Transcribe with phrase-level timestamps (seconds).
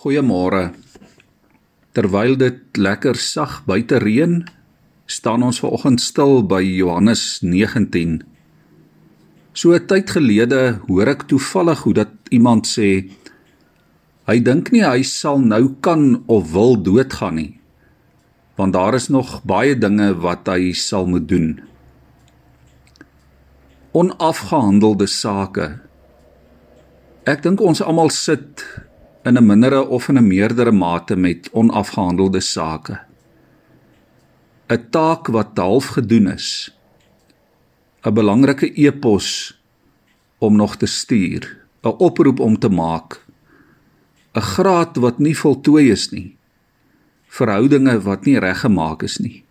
[0.00, 0.70] Goeiemôre.
[1.92, 4.38] Terwyl dit lekker sag buite reën,
[5.04, 8.22] staan ons ver oggend stil by Johannes 19.
[9.52, 13.12] So 'n tyd gelede hoor ek toevallig hoe dat iemand sê
[14.24, 17.60] hy dink nie hy sal nou kan of wil doodgaan nie.
[18.56, 21.60] Want daar is nog baie dinge wat hy sal moet doen.
[23.92, 25.80] Onafgehandelde sake.
[27.26, 28.64] Ek dink ons almal sit
[29.22, 33.00] in 'n mindere of in 'n meerdere mate met onafgehandelde sake.
[34.68, 36.76] 'n Taak wat half gedoen is.
[38.02, 39.60] 'n Belangrike e-pos
[40.38, 43.24] om nog te stuur, 'n oproep om te maak.
[44.34, 46.36] 'n Graad wat nie voltooi is nie.
[47.26, 49.44] Verhoudinge wat nie reggemaak is nie.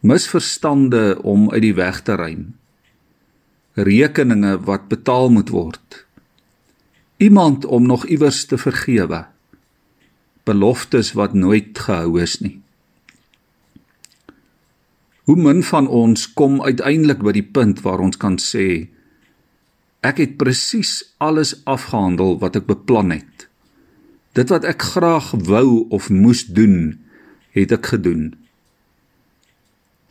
[0.00, 2.54] Misverstande om uit die weg te ruim.
[3.74, 6.05] Rekeninge wat betaal moet word
[7.16, 9.24] iemand om nog iewers te vergewe.
[10.42, 12.60] Beloftes wat nooit gehou is nie.
[15.24, 18.86] Hoe min van ons kom uiteindelik by die punt waar ons kan sê
[20.06, 23.48] ek het presies alles afgehandel wat ek beplan het.
[24.38, 27.00] Dit wat ek graag wou of moes doen
[27.56, 28.36] het ek gedoen.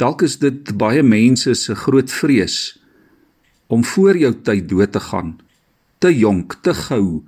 [0.01, 2.75] Dalk is dit baie mense se groot vrees
[3.71, 5.37] om voor jou tyd dood te gaan
[5.97, 7.23] te jonk, te gou,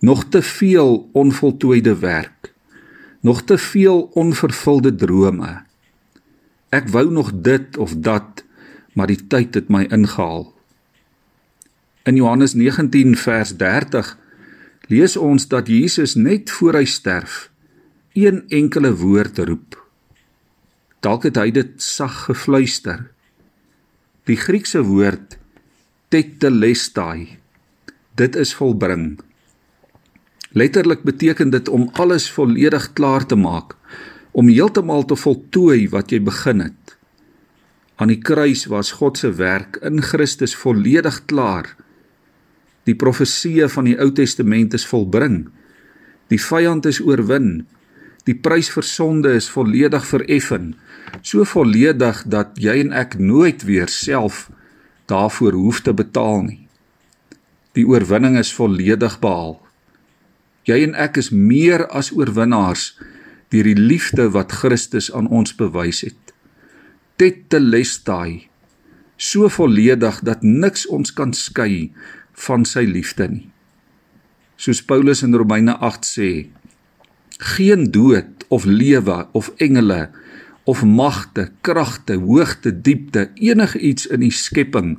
[0.00, 2.52] nog te veel onvoltooide werk,
[3.20, 5.62] nog te veel onvervulde drome.
[6.68, 8.44] Ek wou nog dit of dat,
[8.92, 10.48] maar die tyd het my ingehaal.
[12.08, 14.18] In Johannes 19 vers 30
[14.88, 17.50] lees ons dat Jesus net voor hy sterf
[18.12, 19.76] een enkele woord roep.
[21.00, 23.06] Dalk het hy dit sag gefluister.
[24.28, 25.38] Die Griekse woord
[26.10, 27.39] tetelestai
[28.20, 29.18] dit is volbring.
[30.52, 33.76] Letterlik beteken dit om alles volledig klaar te maak,
[34.30, 36.96] om heeltemal te voltooi wat jy begin het.
[38.00, 41.68] Aan die kruis was God se werk in Christus volledig klaar.
[42.88, 45.42] Die profeseë van die Ou Testament is volbring.
[46.32, 47.66] Die vyand is oorwin.
[48.28, 50.74] Die prys vir sonde is volledig vereffen,
[51.22, 54.48] so volledig dat jy en ek nooit weer self
[55.10, 56.69] daarvoor hoef te betaal nie.
[57.78, 59.58] Die oorwinning is volledig behaal.
[60.66, 62.92] Jy en ek is meer as oorwinnaars
[63.50, 66.34] deur die liefde wat Christus aan ons bewys het.
[67.18, 68.50] Tetelestai
[69.20, 71.90] so volledig dat niks ons kan skei
[72.46, 73.46] van sy liefde nie.
[74.60, 76.30] Soos Paulus in Romeine 8 sê,
[77.56, 80.08] geen dood of lewe of engele
[80.68, 84.98] of magte, kragte, hoogte, diepte, enigiets in die skepping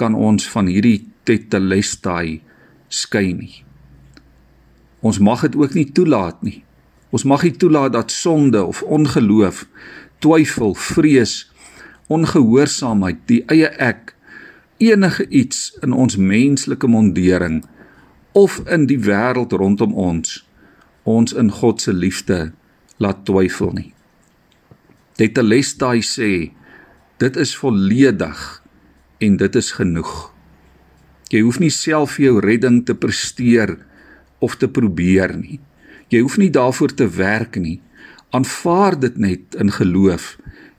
[0.00, 2.40] kan ons van hierdie tetelestai
[2.88, 3.62] skei nie.
[5.04, 6.62] Ons mag dit ook nie toelaat nie.
[7.14, 9.64] Ons mag nie toelaat dat sonde of ongeloof,
[10.24, 11.46] twyfel, vrees,
[12.08, 14.14] ongehoorsaamheid, die eie ek
[14.78, 17.62] enige iets in ons menslike mondering
[18.38, 20.42] of in die wêreld rondom ons
[21.08, 22.50] ons in God se liefde
[23.00, 23.92] laat twyfel nie.
[25.18, 26.32] Tetelestai sê
[27.18, 28.42] dit is volledig
[29.24, 30.12] en dit is genoeg.
[31.28, 33.76] Jy hoef nie self vir jou redding te presteer
[34.40, 35.58] of te probeer nie.
[36.08, 37.80] Jy hoef nie daarvoor te werk nie.
[38.32, 40.36] Aanvaar dit net in geloof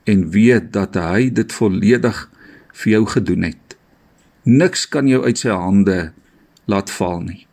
[0.10, 2.24] en weet dat hy dit volledig
[2.82, 3.76] vir jou gedoen het.
[4.46, 6.00] Niks kan jou uit sy hande
[6.70, 7.46] laat val nie.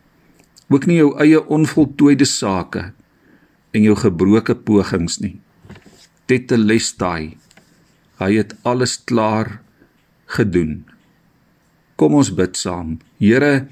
[0.73, 2.91] Ook nie jou eie onvoltooide sake
[3.77, 5.37] en jou gebroke pogings nie.
[6.27, 7.37] Tetelestai.
[8.17, 9.59] Hy het alles klaar
[10.33, 10.87] gedoen.
[11.97, 12.99] Kom ons bid saam.
[13.19, 13.67] Here,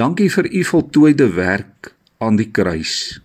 [0.00, 3.20] dankie vir u voltooide werk aan die kruis.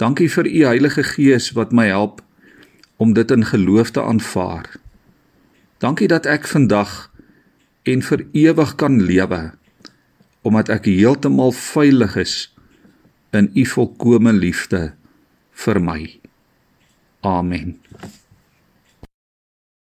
[0.00, 2.22] Dankie vir u Heilige Gees wat my help
[2.96, 4.68] om dit in geloof te aanvaar.
[5.80, 7.10] Dankie dat ek vandag
[7.88, 9.50] en vir ewig kan lewe
[10.40, 12.34] omdat ek heeltemal veilig is
[13.36, 14.94] in u volkomme liefde
[15.64, 16.00] vir my.
[17.20, 17.76] Amen.